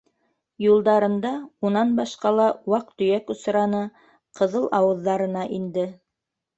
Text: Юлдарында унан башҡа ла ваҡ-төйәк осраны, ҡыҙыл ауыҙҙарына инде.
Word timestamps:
Юлдарында 0.63 1.33
унан 1.69 1.91
башҡа 2.01 2.33
ла 2.39 2.49
ваҡ-төйәк 2.75 3.31
осраны, 3.37 3.85
ҡыҙыл 4.43 4.69
ауыҙҙарына 4.83 5.49
инде. 5.63 5.91